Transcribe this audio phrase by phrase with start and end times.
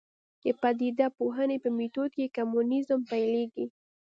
[0.43, 3.65] د پدیده پوهنې په میتود کې کمونیزم پیلېږي.